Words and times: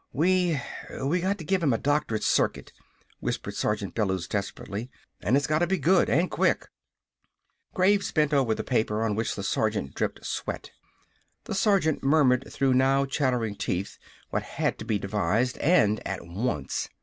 "We 0.13 0.59
we 1.03 1.21
got 1.21 1.37
to 1.37 1.43
give 1.43 1.61
him 1.61 1.73
a 1.73 1.77
doctored 1.77 2.23
circuit," 2.23 2.73
whispered 3.19 3.53
Sergeant 3.53 3.93
Bellews 3.93 4.27
desperately, 4.27 4.89
"and 5.21 5.37
it's 5.37 5.45
got 5.45 5.59
to 5.59 5.67
be 5.67 5.77
good 5.77 6.09
an' 6.09 6.27
quick!" 6.27 6.65
Graves 7.75 8.11
bent 8.11 8.33
over 8.33 8.55
the 8.55 8.63
paper 8.63 9.03
on 9.03 9.13
which 9.13 9.35
the 9.35 9.43
sergeant 9.43 9.93
dripped 9.93 10.25
sweat. 10.25 10.71
The 11.43 11.53
sergeant 11.53 12.01
murmured 12.03 12.51
through 12.51 12.73
now 12.73 13.05
chattering 13.05 13.53
teeth 13.53 13.99
what 14.31 14.41
had 14.41 14.79
to 14.79 14.85
be 14.85 14.97
devised, 14.97 15.59
and 15.59 15.99
at 16.03 16.25
once. 16.25 16.89